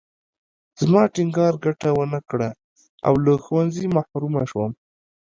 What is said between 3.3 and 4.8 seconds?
ښوونځي محرومه شوم